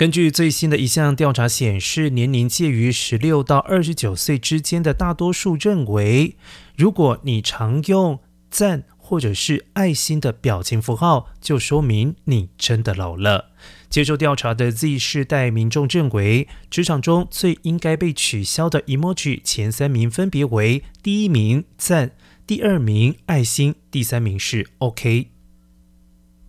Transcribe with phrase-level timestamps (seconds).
[0.00, 6.36] 根据最新的一项调查显示年龄介于十六到二十九岁之间的大多数认为
[6.74, 8.18] 如果你常用
[8.50, 13.50] 赞或者是爱心的表情符号就说明你真的老了。
[13.90, 22.12] 接受调查的 z 世代民众认为职场中最应该被取消的 emoji 前三名分别为第一名赞
[22.46, 25.39] 第二名爱心第三名是 ok